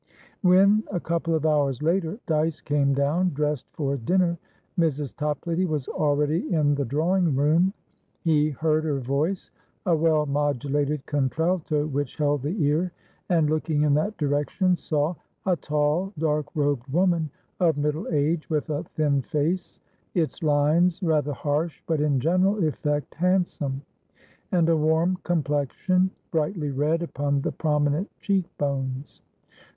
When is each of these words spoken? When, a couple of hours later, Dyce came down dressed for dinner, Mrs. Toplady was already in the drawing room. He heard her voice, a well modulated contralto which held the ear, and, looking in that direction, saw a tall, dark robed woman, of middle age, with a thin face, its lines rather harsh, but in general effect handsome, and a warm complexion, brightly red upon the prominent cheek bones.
When, 0.41 0.83
a 0.91 0.99
couple 0.99 1.35
of 1.35 1.45
hours 1.45 1.83
later, 1.83 2.17
Dyce 2.25 2.59
came 2.59 2.95
down 2.95 3.35
dressed 3.35 3.67
for 3.73 3.97
dinner, 3.97 4.39
Mrs. 4.79 5.15
Toplady 5.15 5.63
was 5.65 5.87
already 5.87 6.51
in 6.51 6.73
the 6.73 6.85
drawing 6.85 7.35
room. 7.35 7.71
He 8.23 8.49
heard 8.49 8.83
her 8.83 8.99
voice, 8.99 9.51
a 9.85 9.95
well 9.95 10.25
modulated 10.25 11.05
contralto 11.05 11.85
which 11.85 12.15
held 12.15 12.41
the 12.41 12.63
ear, 12.65 12.91
and, 13.29 13.47
looking 13.47 13.83
in 13.83 13.93
that 13.93 14.17
direction, 14.17 14.75
saw 14.75 15.13
a 15.45 15.55
tall, 15.55 16.13
dark 16.17 16.47
robed 16.55 16.87
woman, 16.91 17.29
of 17.59 17.77
middle 17.77 18.07
age, 18.07 18.49
with 18.49 18.71
a 18.71 18.83
thin 18.95 19.21
face, 19.21 19.79
its 20.15 20.41
lines 20.41 21.03
rather 21.03 21.33
harsh, 21.33 21.79
but 21.85 22.01
in 22.01 22.19
general 22.19 22.57
effect 22.67 23.13
handsome, 23.13 23.83
and 24.51 24.67
a 24.67 24.75
warm 24.75 25.19
complexion, 25.21 26.09
brightly 26.31 26.71
red 26.71 27.03
upon 27.03 27.41
the 27.41 27.51
prominent 27.51 28.09
cheek 28.19 28.45
bones. 28.57 29.21